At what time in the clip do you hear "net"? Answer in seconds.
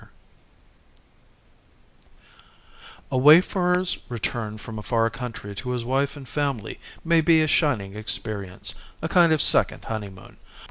0.01-0.09